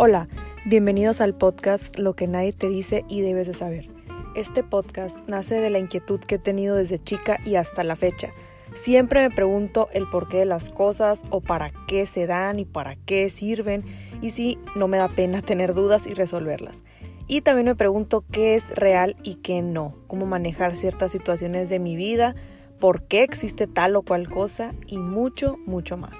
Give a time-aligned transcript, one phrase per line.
[0.00, 0.28] Hola,
[0.64, 3.90] bienvenidos al podcast Lo que nadie te dice y debes de saber.
[4.36, 8.30] Este podcast nace de la inquietud que he tenido desde chica y hasta la fecha.
[8.76, 12.94] Siempre me pregunto el porqué de las cosas o para qué se dan y para
[12.94, 13.82] qué sirven
[14.20, 16.84] y si no me da pena tener dudas y resolverlas.
[17.26, 21.80] Y también me pregunto qué es real y qué no, cómo manejar ciertas situaciones de
[21.80, 22.36] mi vida,
[22.78, 26.16] por qué existe tal o cual cosa y mucho, mucho más.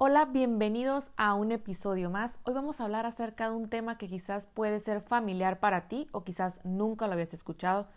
[0.00, 2.38] Hola, bienvenidos a un episodio más.
[2.44, 6.06] Hoy vamos a hablar acerca de un tema que quizás puede ser familiar para ti
[6.12, 7.88] o quizás nunca lo habías escuchado,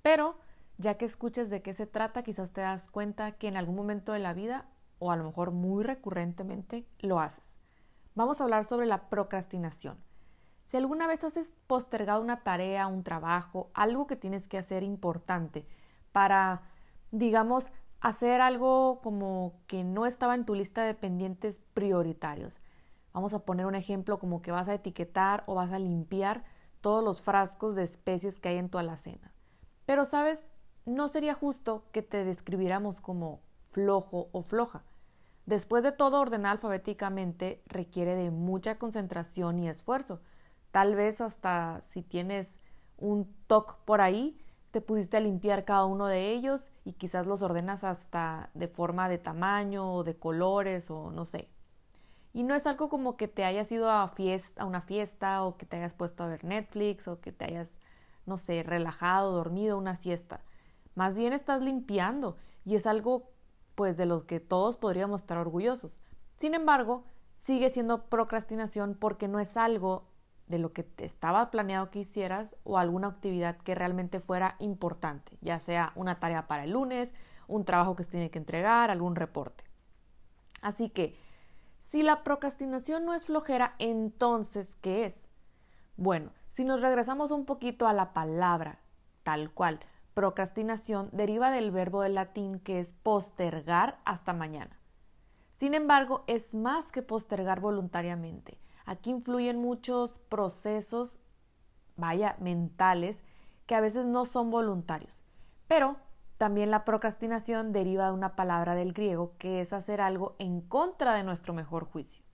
[0.00, 0.38] pero
[0.78, 4.12] ya que escuches de qué se trata, quizás te das cuenta que en algún momento
[4.14, 7.58] de la vida o a lo mejor muy recurrentemente lo haces.
[8.14, 9.98] Vamos a hablar sobre la procrastinación.
[10.64, 15.66] Si alguna vez has postergado una tarea, un trabajo, algo que tienes que hacer importante
[16.10, 16.62] para,
[17.10, 17.70] digamos,
[18.00, 22.60] hacer algo como que no estaba en tu lista de pendientes prioritarios.
[23.12, 26.44] Vamos a poner un ejemplo como que vas a etiquetar o vas a limpiar
[26.80, 29.32] todos los frascos de especies que hay en tu alacena.
[29.84, 30.40] Pero, ¿sabes?
[30.86, 34.84] No sería justo que te describiéramos como flojo o floja.
[35.46, 40.20] Después de todo, ordenar alfabéticamente requiere de mucha concentración y esfuerzo.
[40.70, 42.60] Tal vez hasta si tienes
[42.96, 44.38] un TOC por ahí,
[44.70, 49.08] te pusiste a limpiar cada uno de ellos y quizás los ordenas hasta de forma
[49.08, 51.48] de tamaño o de colores o no sé.
[52.32, 55.56] Y no es algo como que te hayas ido a, fiesta, a una fiesta o
[55.56, 57.78] que te hayas puesto a ver Netflix o que te hayas,
[58.26, 60.40] no sé, relajado, dormido, una siesta.
[60.94, 63.30] Más bien estás limpiando y es algo
[63.74, 65.98] pues de lo que todos podríamos estar orgullosos.
[66.36, 67.04] Sin embargo,
[67.34, 70.09] sigue siendo procrastinación porque no es algo
[70.50, 75.60] de lo que estaba planeado que hicieras o alguna actividad que realmente fuera importante, ya
[75.60, 77.14] sea una tarea para el lunes,
[77.46, 79.64] un trabajo que se tiene que entregar, algún reporte.
[80.60, 81.16] Así que,
[81.78, 85.28] si la procrastinación no es flojera, entonces, ¿qué es?
[85.96, 88.80] Bueno, si nos regresamos un poquito a la palabra,
[89.22, 89.78] tal cual,
[90.14, 94.78] procrastinación deriva del verbo del latín que es postergar hasta mañana.
[95.54, 98.58] Sin embargo, es más que postergar voluntariamente
[98.90, 101.20] Aquí influyen muchos procesos,
[101.94, 103.22] vaya, mentales,
[103.66, 105.22] que a veces no son voluntarios.
[105.68, 105.96] Pero
[106.38, 111.14] también la procrastinación deriva de una palabra del griego que es hacer algo en contra
[111.14, 112.24] de nuestro mejor juicio.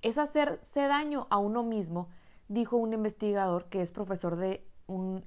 [0.00, 2.08] Es hacerse daño a uno mismo,
[2.48, 5.26] dijo un investigador que es profesor de, un,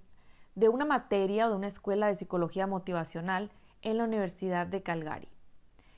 [0.56, 3.52] de una materia o de una escuela de psicología motivacional
[3.84, 5.30] en la Universidad de Calgary.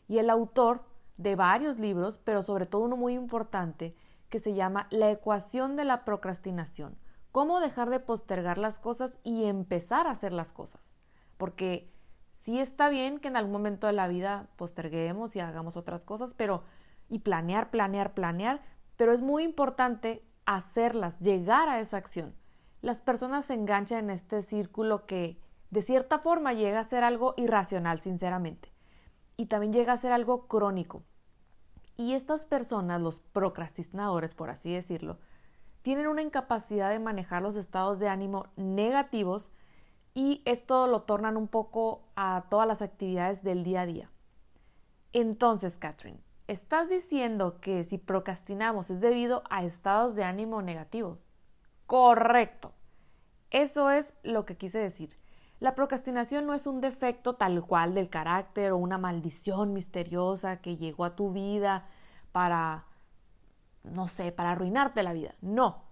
[0.10, 0.84] Y el autor
[1.16, 3.96] de varios libros, pero sobre todo uno muy importante,
[4.30, 6.98] que se llama La ecuación de la procrastinación.
[7.32, 10.96] Cómo dejar de postergar las cosas y empezar a hacer las cosas.
[11.38, 11.94] Porque
[12.34, 16.34] sí está bien que en algún momento de la vida posterguemos y hagamos otras cosas,
[16.34, 16.64] pero
[17.10, 18.62] y planear, planear, planear,
[18.96, 22.36] pero es muy importante hacerlas, llegar a esa acción.
[22.82, 25.40] Las personas se enganchan en este círculo que
[25.70, 28.72] de cierta forma llega a ser algo irracional, sinceramente.
[29.36, 31.04] Y también llega a ser algo crónico,
[31.98, 35.18] y estas personas, los procrastinadores, por así decirlo,
[35.82, 39.50] tienen una incapacidad de manejar los estados de ánimo negativos
[40.14, 44.12] y esto lo tornan un poco a todas las actividades del día a día.
[45.14, 51.28] Entonces, Catherine, ¿estás diciendo que si procrastinamos es debido a estados de ánimo negativos?
[51.86, 52.74] Correcto.
[53.50, 55.16] Eso es lo que quise decir.
[55.60, 60.78] La procrastinación no es un defecto tal cual del carácter o una maldición misteriosa que
[60.78, 61.86] llegó a tu vida
[62.32, 62.86] para,
[63.84, 65.34] no sé, para arruinarte la vida.
[65.42, 65.84] No.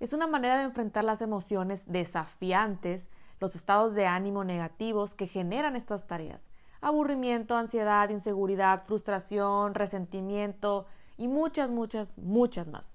[0.00, 3.08] Es una manera de enfrentar las emociones desafiantes,
[3.38, 6.50] los estados de ánimo negativos que generan estas tareas.
[6.80, 10.86] Aburrimiento, ansiedad, inseguridad, frustración, resentimiento
[11.16, 12.94] y muchas, muchas, muchas más.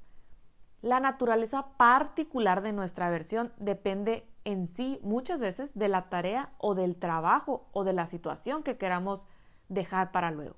[0.81, 6.75] La naturaleza particular de nuestra aversión depende en sí muchas veces de la tarea o
[6.75, 9.25] del trabajo o de la situación que queramos
[9.67, 10.57] dejar para luego.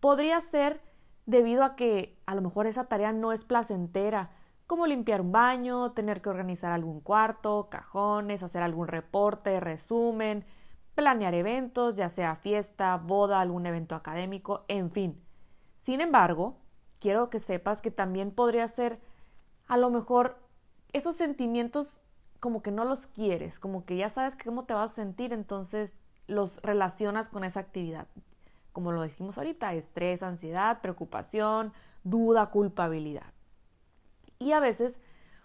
[0.00, 0.80] Podría ser
[1.26, 4.30] debido a que a lo mejor esa tarea no es placentera,
[4.66, 10.44] como limpiar un baño, tener que organizar algún cuarto, cajones, hacer algún reporte, resumen,
[10.94, 15.22] planear eventos, ya sea fiesta, boda, algún evento académico, en fin.
[15.76, 16.56] Sin embargo,
[16.98, 19.00] quiero que sepas que también podría ser
[19.66, 20.38] a lo mejor
[20.92, 22.00] esos sentimientos
[22.44, 25.94] como que no los quieres, como que ya sabes cómo te vas a sentir, entonces
[26.26, 28.06] los relacionas con esa actividad.
[28.70, 33.32] Como lo dijimos ahorita, estrés, ansiedad, preocupación, duda, culpabilidad.
[34.38, 34.98] Y a veces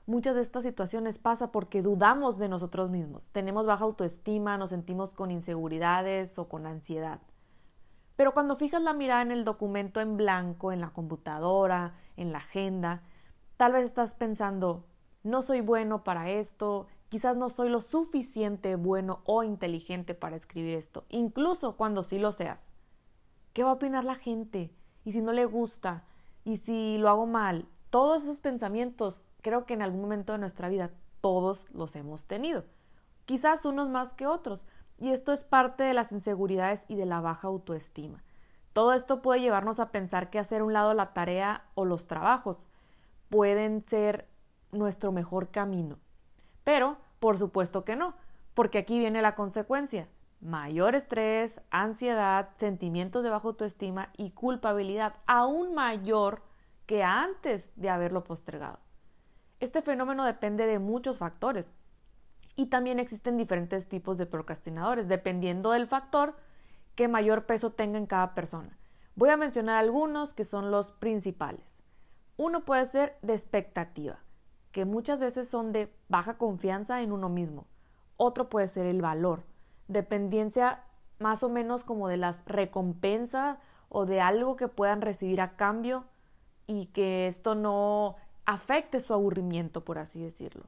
[0.07, 5.13] muchas de estas situaciones pasa porque dudamos de nosotros mismos, tenemos baja autoestima, nos sentimos
[5.13, 7.21] con inseguridades o con ansiedad.
[8.17, 12.39] Pero cuando fijas la mirada en el documento en blanco, en la computadora, en la
[12.39, 13.03] agenda,
[13.55, 14.83] tal vez estás pensando,
[15.23, 20.75] no soy bueno para esto, quizás no soy lo suficiente bueno o inteligente para escribir
[20.75, 22.69] esto, incluso cuando sí lo seas.
[23.53, 24.71] ¿Qué va a opinar la gente?
[25.03, 26.03] ¿Y si no le gusta?
[26.45, 27.67] ¿Y si lo hago mal?
[27.89, 32.65] Todos esos pensamientos creo que en algún momento de nuestra vida todos los hemos tenido.
[33.25, 34.65] Quizás unos más que otros.
[34.97, 38.23] Y esto es parte de las inseguridades y de la baja autoestima.
[38.73, 42.67] Todo esto puede llevarnos a pensar que hacer un lado la tarea o los trabajos
[43.29, 44.27] pueden ser
[44.71, 45.97] nuestro mejor camino.
[46.63, 48.15] Pero, por supuesto que no,
[48.53, 50.07] porque aquí viene la consecuencia.
[50.41, 56.41] Mayor estrés, ansiedad, sentimientos de baja autoestima y culpabilidad aún mayor
[56.85, 58.79] que antes de haberlo postergado.
[59.59, 61.69] Este fenómeno depende de muchos factores
[62.55, 66.35] y también existen diferentes tipos de procrastinadores, dependiendo del factor
[66.95, 68.77] que mayor peso tenga en cada persona.
[69.15, 71.81] Voy a mencionar algunos que son los principales.
[72.37, 74.19] Uno puede ser de expectativa,
[74.71, 77.65] que muchas veces son de baja confianza en uno mismo.
[78.17, 79.43] Otro puede ser el valor,
[79.87, 80.83] dependencia
[81.19, 83.57] más o menos como de las recompensas
[83.89, 86.05] o de algo que puedan recibir a cambio
[86.67, 90.65] y que esto no afecte su aburrimiento, por así decirlo.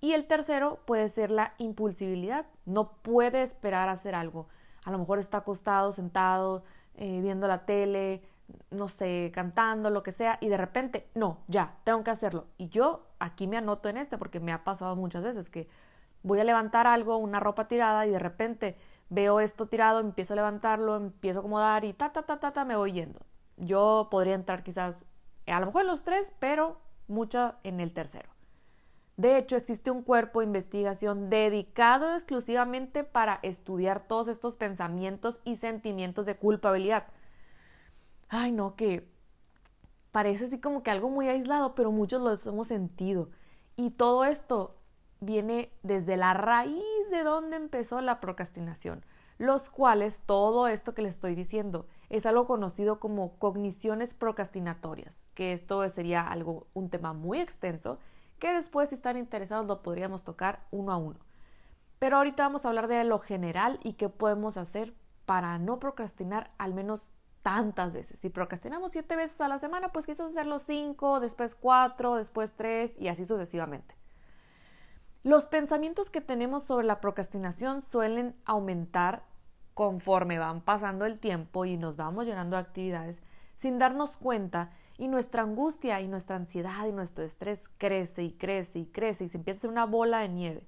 [0.00, 2.46] Y el tercero puede ser la impulsibilidad.
[2.64, 4.46] No puede esperar a hacer algo.
[4.84, 6.62] A lo mejor está acostado, sentado,
[6.94, 8.22] eh, viendo la tele,
[8.70, 12.46] no sé, cantando, lo que sea, y de repente, no, ya, tengo que hacerlo.
[12.56, 15.68] Y yo aquí me anoto en este porque me ha pasado muchas veces que
[16.22, 18.76] voy a levantar algo, una ropa tirada, y de repente
[19.08, 22.64] veo esto tirado, empiezo a levantarlo, empiezo a acomodar y ta, ta, ta, ta, ta,
[22.64, 23.20] me voy yendo.
[23.56, 25.06] Yo podría entrar quizás,
[25.46, 28.28] a lo mejor en los tres, pero mucha en el tercero.
[29.16, 35.56] De hecho, existe un cuerpo de investigación dedicado exclusivamente para estudiar todos estos pensamientos y
[35.56, 37.08] sentimientos de culpabilidad.
[38.28, 39.08] Ay, no, que
[40.18, 43.30] parece así como que algo muy aislado, pero muchos lo hemos sentido.
[43.76, 44.74] Y todo esto
[45.20, 46.82] viene desde la raíz
[47.12, 49.04] de donde empezó la procrastinación,
[49.38, 55.52] los cuales todo esto que les estoy diciendo es algo conocido como cogniciones procrastinatorias, que
[55.52, 58.00] esto sería algo, un tema muy extenso,
[58.40, 61.20] que después si están interesados lo podríamos tocar uno a uno.
[62.00, 64.94] Pero ahorita vamos a hablar de lo general y qué podemos hacer
[65.26, 67.02] para no procrastinar al menos
[67.48, 68.20] tantas veces.
[68.20, 72.94] Si procrastinamos siete veces a la semana, pues quizás hacerlo cinco, después cuatro, después tres
[72.98, 73.96] y así sucesivamente.
[75.22, 79.24] Los pensamientos que tenemos sobre la procrastinación suelen aumentar
[79.72, 83.22] conforme van pasando el tiempo y nos vamos llenando de actividades
[83.56, 88.80] sin darnos cuenta y nuestra angustia y nuestra ansiedad y nuestro estrés crece y crece
[88.80, 90.66] y crece y se empieza a hacer una bola de nieve.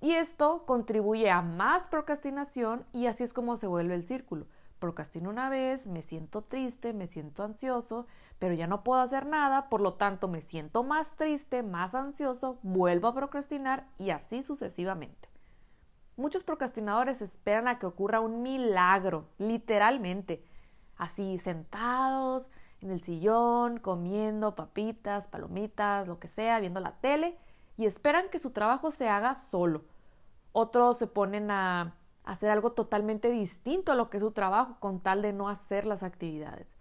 [0.00, 4.46] Y esto contribuye a más procrastinación y así es como se vuelve el círculo.
[4.78, 8.06] Procrastino una vez, me siento triste, me siento ansioso,
[8.38, 12.58] pero ya no puedo hacer nada, por lo tanto me siento más triste, más ansioso,
[12.62, 15.28] vuelvo a procrastinar y así sucesivamente.
[16.16, 20.44] Muchos procrastinadores esperan a que ocurra un milagro, literalmente,
[20.96, 22.48] así sentados
[22.80, 27.36] en el sillón, comiendo papitas, palomitas, lo que sea, viendo la tele,
[27.76, 29.84] y esperan que su trabajo se haga solo.
[30.52, 31.94] Otros se ponen a
[32.28, 35.86] hacer algo totalmente distinto a lo que es su trabajo con tal de no hacer
[35.86, 36.76] las actividades.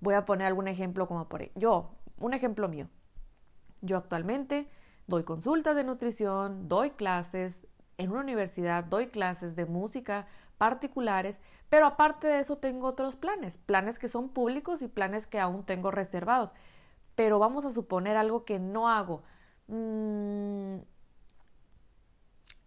[0.00, 2.88] Voy a poner algún ejemplo como por yo, un ejemplo mío.
[3.82, 4.66] Yo actualmente
[5.06, 7.66] doy consultas de nutrición, doy clases,
[7.98, 13.58] en una universidad doy clases de música particulares, pero aparte de eso tengo otros planes,
[13.58, 16.54] planes que son públicos y planes que aún tengo reservados.
[17.14, 19.22] Pero vamos a suponer algo que no hago.
[19.66, 20.78] Mm,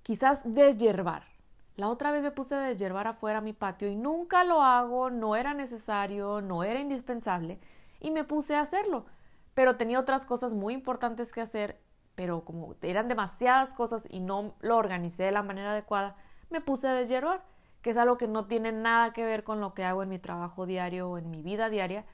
[0.04, 1.31] quizás deshiervar.
[1.78, 5.36] La otra vez me puse a deshiervar afuera mi patio y nunca lo hago, no
[5.36, 7.60] era necesario, no era indispensable
[8.00, 9.06] y me puse a hacerlo.
[9.54, 11.80] Pero tenía otras cosas muy importantes que hacer
[12.16, 16.16] pero como eran demasiadas cosas y no lo organicé de la manera adecuada,
[16.50, 17.44] me puse a deshiervar,
[17.82, 20.20] que es algo que no tiene nada que ver con lo que hago en mi
[20.20, 22.06] trabajo diario o en mi vida diaria,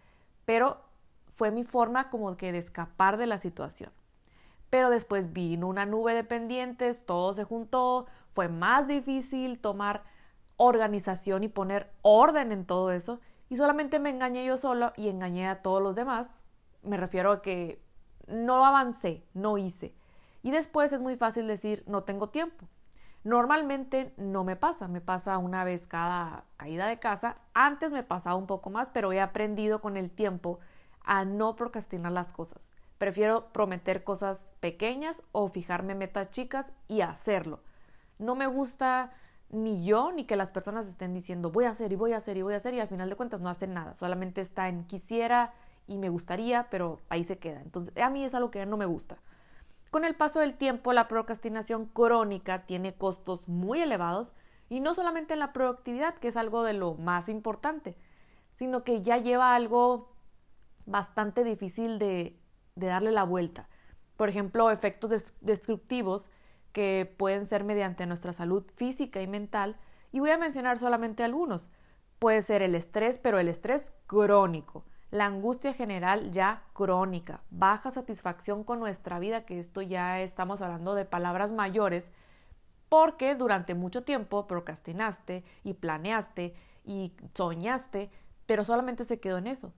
[0.46, 0.82] pero
[1.28, 3.92] fue mi forma como que de escapar de la situación.
[4.70, 10.04] Pero después vino una nube de pendientes, todo se juntó, fue más difícil tomar
[10.58, 15.48] organización y poner orden en todo eso, y solamente me engañé yo solo y engañé
[15.48, 16.42] a todos los demás.
[16.84, 17.82] Me refiero a que
[18.28, 19.96] no avancé, no hice.
[20.44, 22.68] Y después es muy fácil decir, no tengo tiempo.
[23.24, 27.38] Normalmente no me pasa, me pasa una vez cada caída de casa.
[27.54, 30.60] Antes me pasaba un poco más, pero he aprendido con el tiempo
[31.04, 32.72] a no procrastinar las cosas.
[32.98, 37.60] Prefiero prometer cosas pequeñas o fijarme metas chicas y hacerlo.
[38.18, 39.14] No me gusta
[39.50, 42.38] ni yo ni que las personas estén diciendo voy a hacer y voy a hacer
[42.38, 44.84] y voy a hacer y al final de cuentas no hacen nada, solamente está en
[44.86, 45.54] quisiera
[45.88, 47.62] y me gustaría, pero ahí se queda.
[47.62, 49.18] Entonces, a mí es algo que no me gusta.
[49.90, 54.34] Con el paso del tiempo, la procrastinación crónica tiene costos muy elevados
[54.68, 57.96] y no solamente en la productividad, que es algo de lo más importante,
[58.54, 60.12] sino que ya lleva algo
[60.86, 62.38] bastante difícil de,
[62.78, 63.68] de darle la vuelta.
[64.16, 66.30] Por ejemplo, efectos destructivos
[66.72, 69.78] que pueden ser mediante nuestra salud física y mental,
[70.12, 71.70] y voy a mencionar solamente algunos.
[72.20, 78.64] Puede ser el estrés, pero el estrés crónico, la angustia general ya crónica, baja satisfacción
[78.64, 82.12] con nuestra vida, que esto ya estamos hablando de palabras mayores,
[82.90, 86.56] porque durante mucho tiempo procrastinaste y planeaste
[86.86, 88.10] y soñaste,
[88.46, 89.74] pero solamente se quedó en eso.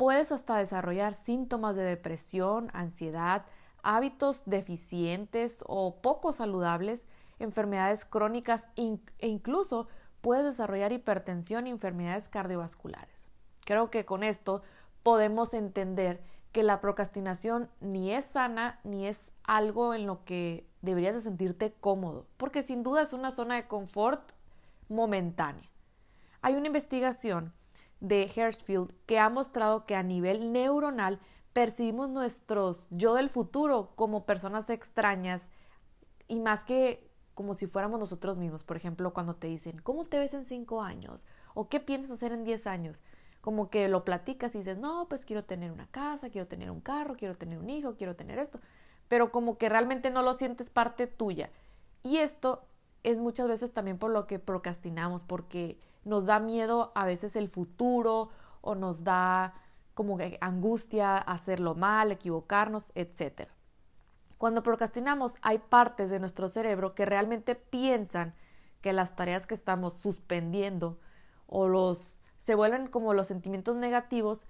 [0.00, 3.44] Puedes hasta desarrollar síntomas de depresión, ansiedad,
[3.82, 7.04] hábitos deficientes o poco saludables,
[7.38, 9.88] enfermedades crónicas e incluso
[10.22, 13.28] puedes desarrollar hipertensión y enfermedades cardiovasculares.
[13.66, 14.62] Creo que con esto
[15.02, 21.14] podemos entender que la procrastinación ni es sana ni es algo en lo que deberías
[21.14, 24.32] de sentirte cómodo, porque sin duda es una zona de confort
[24.88, 25.68] momentánea.
[26.40, 27.52] Hay una investigación
[28.00, 31.20] de Hersfield que ha mostrado que a nivel neuronal
[31.52, 35.48] percibimos nuestros yo del futuro como personas extrañas
[36.28, 38.64] y más que como si fuéramos nosotros mismos.
[38.64, 41.26] Por ejemplo, cuando te dicen, ¿cómo te ves en cinco años?
[41.54, 43.00] ¿O qué piensas hacer en diez años?
[43.40, 46.80] Como que lo platicas y dices, no, pues quiero tener una casa, quiero tener un
[46.80, 48.60] carro, quiero tener un hijo, quiero tener esto.
[49.08, 51.50] Pero como que realmente no lo sientes parte tuya.
[52.02, 52.62] Y esto
[53.02, 57.48] es muchas veces también por lo que procrastinamos, porque nos da miedo a veces el
[57.48, 58.30] futuro
[58.60, 59.54] o nos da
[59.94, 63.48] como angustia hacerlo mal, equivocarnos, etc.
[64.38, 68.34] Cuando procrastinamos hay partes de nuestro cerebro que realmente piensan
[68.80, 70.98] que las tareas que estamos suspendiendo
[71.46, 74.40] o los se vuelven como los sentimientos negativos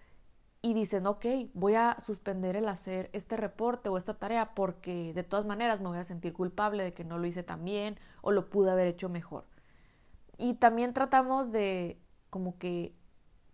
[0.62, 5.24] y dicen, ok, voy a suspender el hacer este reporte o esta tarea porque de
[5.24, 8.30] todas maneras me voy a sentir culpable de que no lo hice tan bien o
[8.30, 9.46] lo pude haber hecho mejor.
[10.40, 12.94] Y también tratamos de como que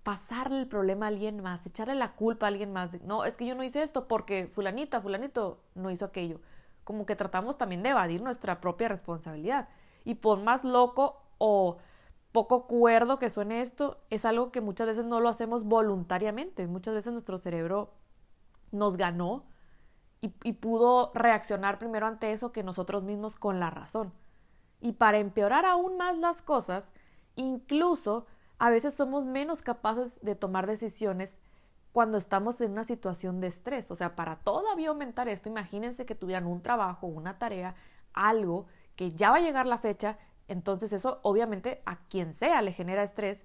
[0.04, 3.02] pasarle el problema a alguien más, echarle la culpa a alguien más.
[3.02, 6.40] no, es que yo no hice esto porque fulanita, fulanito no hizo aquello.
[6.84, 9.68] Como que tratamos también de evadir nuestra propia responsabilidad.
[10.04, 11.78] Y por más loco o
[12.30, 16.68] poco cuerdo que suene esto, es algo que muchas veces no lo hacemos voluntariamente.
[16.68, 17.94] Muchas veces nuestro cerebro
[18.70, 19.44] nos ganó
[20.20, 24.12] y, y, pudo reaccionar primero ante eso que nosotros mismos con la razón.
[24.80, 26.92] Y para empeorar aún más las cosas,
[27.34, 28.26] incluso
[28.58, 31.38] a veces somos menos capaces de tomar decisiones
[31.92, 33.90] cuando estamos en una situación de estrés.
[33.90, 37.74] O sea, para todavía aumentar esto, imagínense que tuvieran un trabajo, una tarea,
[38.12, 38.66] algo
[38.96, 40.18] que ya va a llegar la fecha
[40.48, 43.44] entonces eso obviamente a quien sea le genera estrés,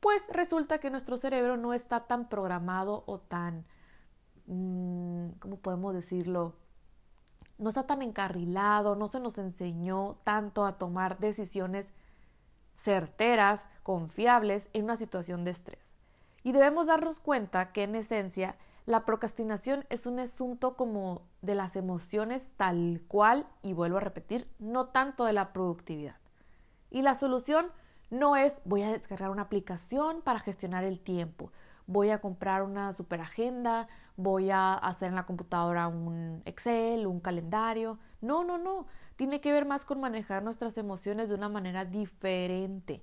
[0.00, 3.66] pues resulta que nuestro cerebro no está tan programado o tan,
[4.46, 6.56] mm, ¿cómo podemos decirlo?
[7.60, 11.92] No está tan encarrilado, no se nos enseñó tanto a tomar decisiones
[12.74, 15.94] certeras, confiables en una situación de estrés.
[16.42, 21.76] Y debemos darnos cuenta que en esencia la procrastinación es un asunto como de las
[21.76, 26.16] emociones tal cual, y vuelvo a repetir, no tanto de la productividad.
[26.90, 27.66] Y la solución
[28.08, 31.52] no es voy a descargar una aplicación para gestionar el tiempo,
[31.90, 37.18] voy a comprar una super agenda, voy a hacer en la computadora un Excel, un
[37.18, 37.98] calendario.
[38.20, 38.86] No, no, no.
[39.16, 43.02] Tiene que ver más con manejar nuestras emociones de una manera diferente.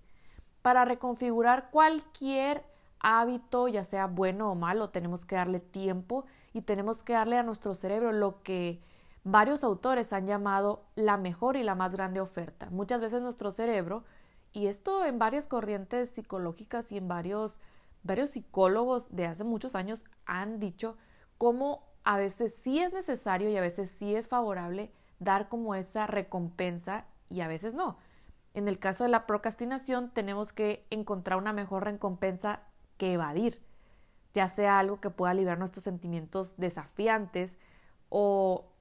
[0.62, 2.63] Para reconfigurar cualquier
[3.00, 7.44] hábito, ya sea bueno o malo, tenemos que darle tiempo y tenemos que darle a
[7.44, 8.82] nuestro cerebro lo que
[9.25, 12.70] varios autores han llamado la mejor y la más grande oferta.
[12.72, 14.06] Muchas veces nuestro cerebro,
[14.53, 17.58] y esto en varias corrientes psicológicas y en varios,
[18.08, 20.98] varios psicólogos de hace muchos años han dicho
[21.38, 26.08] cómo a veces sí es necesario y a veces sí es favorable dar como esa
[26.08, 27.98] recompensa y a veces no.
[28.54, 32.64] En el caso de la procrastinación tenemos que encontrar una mejor recompensa
[32.98, 33.62] que evadir,
[34.34, 37.58] ya sea algo que pueda aliviar nuestros sentimientos desafiantes
[38.10, 38.72] o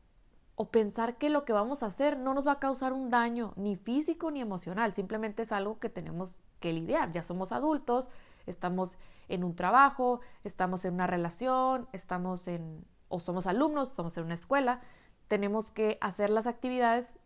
[0.57, 3.53] o pensar que lo que vamos a hacer no nos va a causar un daño
[3.57, 7.13] ni físico ni emocional, simplemente es algo que tenemos que lidiar.
[7.13, 8.09] Ya somos adultos,
[8.47, 8.97] estamos
[9.29, 14.35] en un trabajo, estamos en una relación, estamos en o somos alumnos, estamos en una
[14.35, 14.81] escuela,
[15.29, 17.19] tenemos que hacer las actividades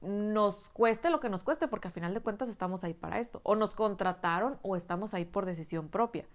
[0.00, 3.40] nos cueste lo que nos cueste, porque al final de cuentas estamos ahí para esto.
[3.44, 6.26] O nos contrataron o estamos ahí por decisión propia.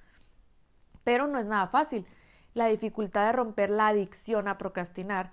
[1.04, 2.06] Pero no es nada fácil.
[2.54, 5.32] La dificultad de romper la adicción a procrastinar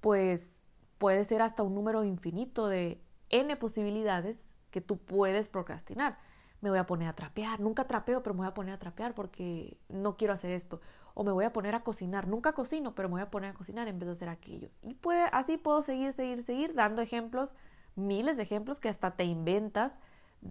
[0.00, 0.62] pues
[0.98, 6.18] puede ser hasta un número infinito de n posibilidades que tú puedes procrastinar.
[6.60, 9.14] Me voy a poner a trapear, nunca trapeo, pero me voy a poner a trapear
[9.14, 10.80] porque no quiero hacer esto.
[11.14, 13.54] O me voy a poner a cocinar, nunca cocino, pero me voy a poner a
[13.54, 14.68] cocinar en vez de hacer aquello.
[14.82, 17.54] Y puede, así puedo seguir, seguir, seguir dando ejemplos,
[17.96, 19.92] miles de ejemplos que hasta te inventas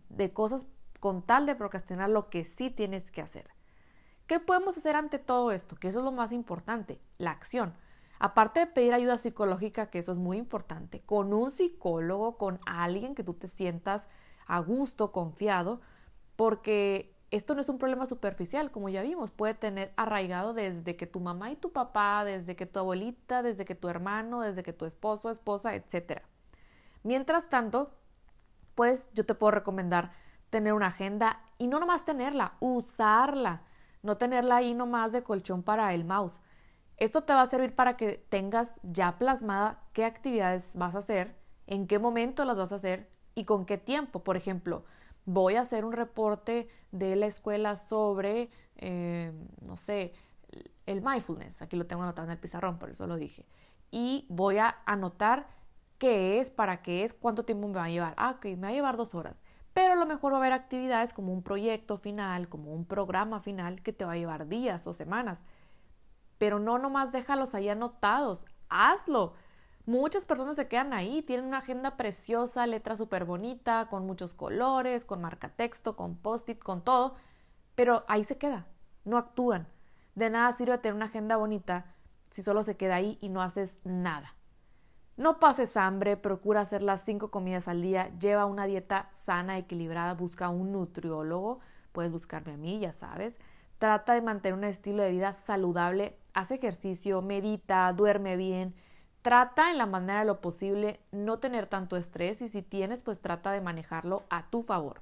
[0.10, 0.68] de cosas
[1.00, 3.50] con tal de procrastinar lo que sí tienes que hacer.
[4.28, 5.76] ¿Qué podemos hacer ante todo esto?
[5.76, 7.74] Que eso es lo más importante, la acción.
[8.20, 13.16] Aparte de pedir ayuda psicológica, que eso es muy importante, con un psicólogo, con alguien
[13.16, 14.08] que tú te sientas
[14.46, 15.80] a gusto, confiado,
[16.40, 21.06] porque esto no es un problema superficial, como ya vimos, puede tener arraigado desde que
[21.06, 24.72] tu mamá y tu papá, desde que tu abuelita, desde que tu hermano, desde que
[24.72, 26.22] tu esposo, esposa, etc.
[27.04, 27.92] Mientras tanto,
[28.74, 30.14] pues yo te puedo recomendar
[30.50, 33.64] tener una agenda y no nomás tenerla, usarla,
[34.02, 36.40] no tenerla ahí nomás de colchón para el mouse.
[36.96, 41.36] Esto te va a servir para que tengas ya plasmada qué actividades vas a hacer,
[41.68, 44.24] en qué momento las vas a hacer y con qué tiempo.
[44.24, 44.86] Por ejemplo,
[45.26, 50.14] voy a hacer un reporte de la escuela sobre, eh, no sé,
[50.86, 51.62] el mindfulness.
[51.62, 53.46] Aquí lo tengo anotado en el pizarrón, por eso lo dije.
[53.92, 55.48] Y voy a anotar
[55.98, 58.14] qué es, para qué es, cuánto tiempo me va a llevar.
[58.18, 59.42] Ah, ok, me va a llevar dos horas.
[59.74, 63.40] Pero a lo mejor va a haber actividades como un proyecto final, como un programa
[63.40, 65.44] final que te va a llevar días o semanas
[66.40, 69.34] pero no nomás déjalos ahí anotados, hazlo.
[69.90, 75.04] Muchas personas se quedan ahí, tienen una agenda preciosa, letra súper bonita, con muchos colores,
[75.04, 77.16] con marcatexto, con post-it, con todo,
[77.74, 78.68] pero ahí se queda,
[79.04, 79.68] no actúan.
[80.14, 81.96] De nada sirve tener una agenda bonita
[82.30, 84.36] si solo se queda ahí y no haces nada.
[85.18, 90.14] No pases hambre, procura hacer las cinco comidas al día, lleva una dieta sana, equilibrada,
[90.14, 91.62] busca un nutriólogo,
[91.94, 93.40] puedes buscarme a mí, ya sabes.
[93.80, 98.76] Trata de mantener un estilo de vida saludable haz ejercicio, medita, duerme bien,
[99.22, 103.22] trata en la manera de lo posible no tener tanto estrés y si tienes, pues
[103.22, 105.02] trata de manejarlo a tu favor.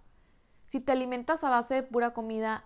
[0.68, 2.66] Si te alimentas a base de pura comida,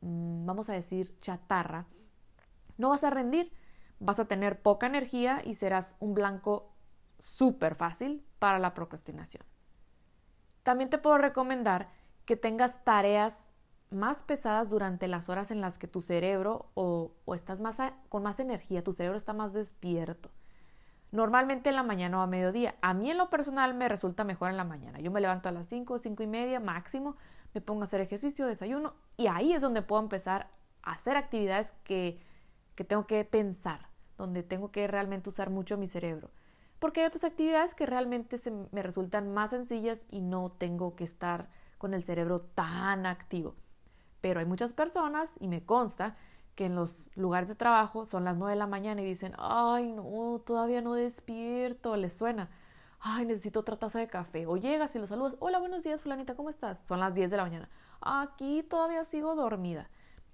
[0.00, 1.86] mm, vamos a decir chatarra,
[2.78, 3.52] no vas a rendir,
[4.00, 6.72] vas a tener poca energía y serás un blanco
[7.18, 9.44] súper fácil para la procrastinación.
[10.62, 11.90] También te puedo recomendar
[12.24, 13.46] que tengas tareas
[13.90, 18.40] más pesadas durante las horas en las que tu cerebro o, estás más con más
[18.40, 20.30] energía, tu cerebro está más despierto.
[21.12, 22.74] Normalmente en la mañana o a mediodía.
[22.80, 24.98] A mí en lo personal me resulta mejor en la mañana.
[24.98, 27.16] Yo me levanto a las 5, 5 y media máximo,
[27.52, 30.48] me pongo a hacer ejercicio, desayuno y ahí es donde puedo empezar
[30.82, 32.18] a hacer actividades que,
[32.74, 36.30] que tengo que pensar, donde tengo que realmente usar mucho mi cerebro.
[36.78, 41.04] Porque hay otras actividades que realmente se me resultan más sencillas y no tengo que
[41.04, 43.54] estar con el cerebro tan activo.
[44.22, 46.16] Pero hay muchas personas, y me consta,
[46.54, 49.88] que en los lugares de trabajo son las 9 de la mañana y dicen, ay,
[49.88, 52.50] no, todavía no despierto, les suena.
[53.00, 54.46] Ay, necesito otra taza de café.
[54.46, 55.36] O llegas y los saludas.
[55.40, 56.80] Hola, buenos días, fulanita, ¿cómo estás?
[56.86, 57.68] Son las 10 de la mañana.
[58.00, 59.88] Aquí todavía sigo dormida.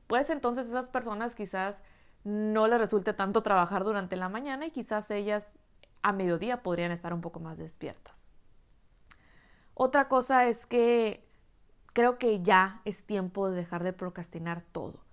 [0.06, 1.80] Pues entonces esas personas quizás
[2.24, 5.48] no les resulte tanto trabajar durante la mañana y quizás ellas
[6.02, 8.18] a mediodía podrían estar un poco más despiertas.
[9.74, 11.26] Otra cosa es que
[11.92, 15.07] creo que ya es tiempo de dejar de procrastinar todo.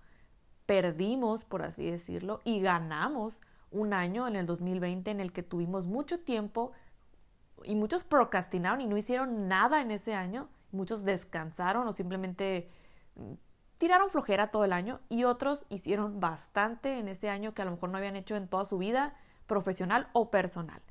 [0.65, 5.85] Perdimos, por así decirlo, y ganamos un año en el 2020 en el que tuvimos
[5.85, 6.71] mucho tiempo
[7.63, 10.49] y muchos procrastinaron y no hicieron nada en ese año.
[10.71, 12.69] Muchos descansaron o simplemente
[13.15, 13.33] mm,
[13.77, 17.71] tiraron flojera todo el año y otros hicieron bastante en ese año que a lo
[17.71, 19.15] mejor no habían hecho en toda su vida
[19.47, 20.81] profesional o personal.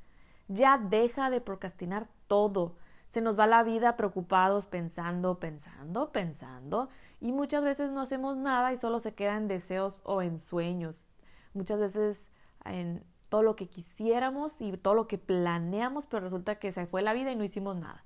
[0.48, 2.76] Ya deja de procrastinar todo.
[3.08, 6.88] Se nos va la vida preocupados, pensando, pensando, pensando,
[7.20, 11.06] y muchas veces no hacemos nada y solo se queda en deseos o en sueños.
[11.52, 12.30] Muchas veces
[12.64, 17.02] en todo lo que quisiéramos y todo lo que planeamos, pero resulta que se fue
[17.02, 18.04] la vida y no hicimos nada.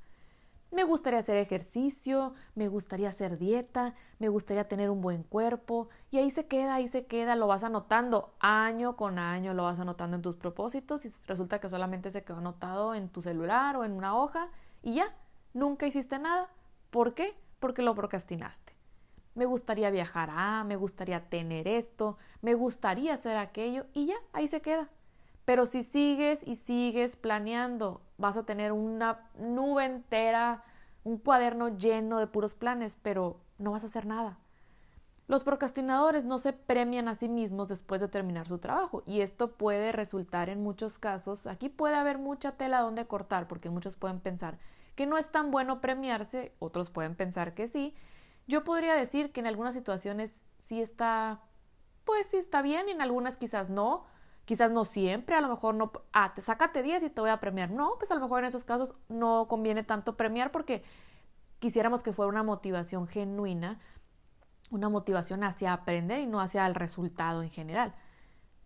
[0.70, 6.18] Me gustaría hacer ejercicio, me gustaría hacer dieta, me gustaría tener un buen cuerpo y
[6.18, 10.16] ahí se queda, ahí se queda, lo vas anotando año con año, lo vas anotando
[10.16, 13.92] en tus propósitos y resulta que solamente se quedó anotado en tu celular o en
[13.92, 14.50] una hoja
[14.82, 15.14] y ya,
[15.54, 16.50] nunca hiciste nada.
[16.90, 17.34] ¿Por qué?
[17.60, 18.77] Porque lo procrastinaste.
[19.38, 24.48] Me gustaría viajar, ah, me gustaría tener esto, me gustaría hacer aquello y ya, ahí
[24.48, 24.88] se queda.
[25.44, 30.64] Pero si sigues y sigues planeando, vas a tener una nube entera,
[31.04, 34.38] un cuaderno lleno de puros planes, pero no vas a hacer nada.
[35.28, 39.52] Los procrastinadores no se premian a sí mismos después de terminar su trabajo y esto
[39.52, 44.18] puede resultar en muchos casos, aquí puede haber mucha tela donde cortar porque muchos pueden
[44.18, 44.58] pensar
[44.98, 47.94] que no es tan bueno premiarse, otros pueden pensar que sí.
[48.48, 51.42] Yo podría decir que en algunas situaciones sí está,
[52.04, 54.06] pues sí está bien en algunas quizás no,
[54.46, 57.40] quizás no siempre, a lo mejor no, ah, te sácate 10 y te voy a
[57.40, 57.70] premiar.
[57.70, 60.82] No, pues a lo mejor en esos casos no conviene tanto premiar porque
[61.58, 63.78] quisiéramos que fuera una motivación genuina,
[64.70, 67.94] una motivación hacia aprender y no hacia el resultado en general.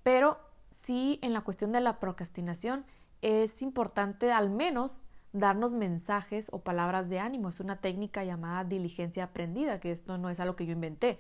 [0.05, 0.39] Pero
[0.71, 2.87] sí, en la cuestión de la procrastinación,
[3.21, 4.99] es importante al menos
[5.33, 7.49] darnos mensajes o palabras de ánimo.
[7.49, 11.19] Es una técnica llamada diligencia aprendida, que esto no es algo que yo inventé.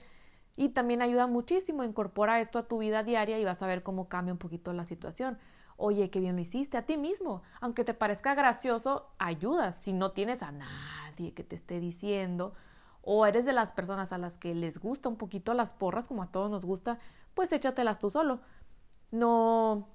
[0.56, 4.08] Y también ayuda muchísimo, incorpora esto a tu vida diaria y vas a ver cómo
[4.08, 5.38] cambia un poquito la situación.
[5.76, 7.42] Oye, qué bien lo hiciste a ti mismo.
[7.60, 9.72] Aunque te parezca gracioso, ayuda.
[9.72, 12.52] Si no tienes a nadie que te esté diciendo,
[13.00, 16.22] o eres de las personas a las que les gusta un poquito las porras, como
[16.22, 16.98] a todos nos gusta,
[17.34, 18.40] pues échatelas tú solo.
[19.10, 19.88] No,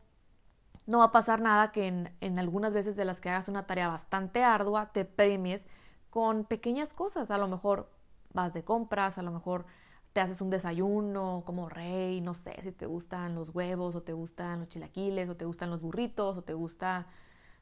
[0.88, 3.90] no va a pasar nada que en, algunas veces de las que hagas una tarea
[3.90, 5.68] bastante ardua te premies
[6.10, 7.30] con pequeñas cosas.
[7.30, 7.92] A lo mejor
[8.34, 9.66] vas de compras, a lo mejor
[10.14, 14.14] te haces un desayuno como rey, no sé si te gustan los huevos o te
[14.14, 17.08] gustan los chilaquiles o te gustan los burritos o te gusta,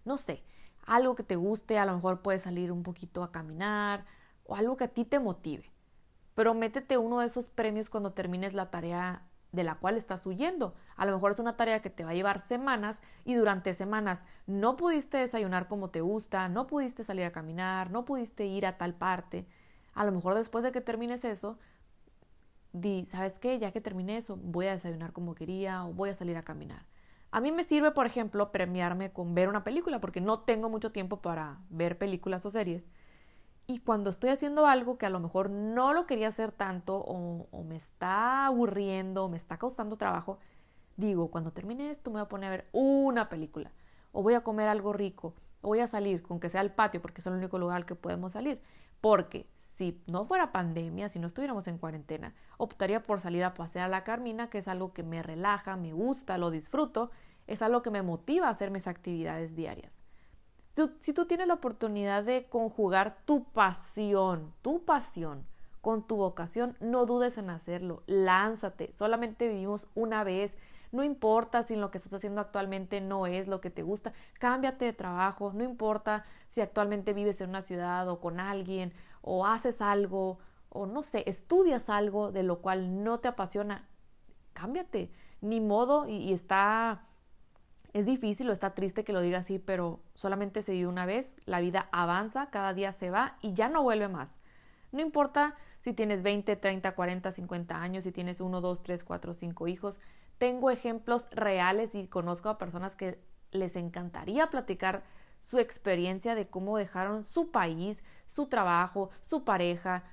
[0.06, 0.44] no sé,
[0.86, 4.06] algo que te guste, a lo mejor puedes salir un poquito a caminar
[4.46, 5.72] o algo que a ti te motive.
[6.36, 9.24] Pero métete uno de esos premios cuando termines la tarea
[9.56, 10.76] de la cual estás huyendo.
[10.96, 14.24] A lo mejor es una tarea que te va a llevar semanas y durante semanas
[14.46, 18.78] no pudiste desayunar como te gusta, no pudiste salir a caminar, no pudiste ir a
[18.78, 19.48] tal parte.
[19.94, 21.58] A lo mejor después de que termines eso,
[22.74, 23.58] di, ¿sabes qué?
[23.60, 26.86] Ya que terminé eso, voy a desayunar como quería o voy a salir a caminar.
[27.32, 30.92] A mí me sirve, por ejemplo, premiarme con ver una película porque no tengo mucho
[30.92, 32.88] tiempo para ver películas o series.
[33.68, 37.64] Y cuando estoy haciendo algo que a lo mejor no lo quería hacer tanto o,
[37.64, 40.38] me está aburriendo o me está causando trabajo,
[40.98, 43.72] digo, cuando termine esto me voy a poner a ver una película
[44.12, 47.02] o voy a comer algo rico o voy a salir, con que sea al patio
[47.02, 48.62] porque es el único lugar al que podemos salir.
[49.02, 53.86] Porque si no fuera pandemia, si no estuviéramos en cuarentena, optaría por salir a pasear
[53.86, 57.10] a la Carmina, que es algo que me relaja, me gusta, lo disfruto,
[57.48, 60.05] es algo que me motiva a hacer mis actividades diarias
[61.00, 65.46] si tú tienes la oportunidad de conjugar tu pasión, tu pasión
[65.82, 70.58] con tu vocación, no dudes en hacerlo, lánzate, solamente vivimos una vez,
[70.92, 74.86] no importa si lo que estás haciendo actualmente no es lo que te gusta, cámbiate
[74.86, 79.82] de trabajo, no importa si actualmente vives en una ciudad o con alguien o haces
[79.82, 83.88] algo o no sé, estudias algo de lo cual no te apasiona,
[84.54, 85.12] cámbiate,
[85.42, 87.06] ni modo y está
[87.96, 91.38] es difícil o está triste que lo diga así, pero solamente se vive una vez,
[91.46, 94.36] la vida avanza, cada día se va y ya no vuelve más.
[94.92, 99.34] No importa si tienes 20, 30, 40, 50 años, si tienes 1, 2, 3, 4,
[99.34, 100.00] 5 hijos.
[100.40, 103.18] Tengo ejemplos reales y conozco a personas que
[103.52, 105.04] les encantaría platicar
[105.40, 110.04] su experiencia de cómo dejaron su país, su trabajo, su pareja,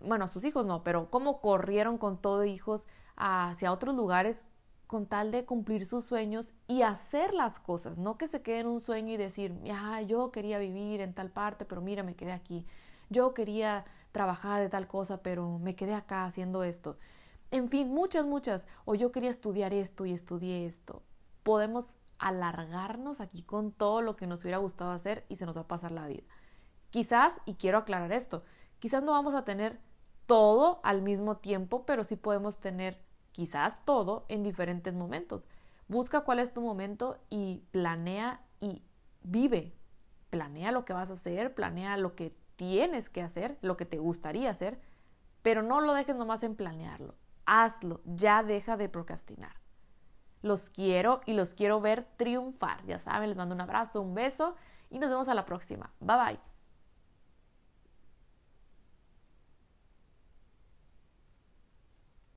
[0.00, 4.46] bueno, sus hijos no, pero cómo corrieron con todo hijos hacia otros lugares
[4.86, 8.68] con tal de cumplir sus sueños y hacer las cosas, no que se quede en
[8.68, 12.32] un sueño y decir, ah, yo quería vivir en tal parte, pero mira, me quedé
[12.32, 12.64] aquí.
[13.08, 16.98] Yo quería trabajar de tal cosa, pero me quedé acá haciendo esto.
[17.50, 18.66] En fin, muchas, muchas.
[18.84, 21.02] O yo quería estudiar esto y estudié esto.
[21.42, 25.62] Podemos alargarnos aquí con todo lo que nos hubiera gustado hacer y se nos va
[25.62, 26.22] a pasar la vida.
[26.90, 28.42] Quizás, y quiero aclarar esto,
[28.78, 29.78] quizás no vamos a tener
[30.26, 32.98] todo al mismo tiempo, pero sí podemos tener
[33.36, 35.42] quizás todo en diferentes momentos.
[35.88, 38.82] Busca cuál es tu momento y planea y
[39.22, 39.74] vive.
[40.30, 43.98] Planea lo que vas a hacer, planea lo que tienes que hacer, lo que te
[43.98, 44.80] gustaría hacer,
[45.42, 47.14] pero no lo dejes nomás en planearlo.
[47.44, 49.56] Hazlo, ya deja de procrastinar.
[50.40, 52.86] Los quiero y los quiero ver triunfar.
[52.86, 54.56] Ya saben, les mando un abrazo, un beso
[54.88, 55.92] y nos vemos a la próxima.
[56.00, 56.55] Bye bye.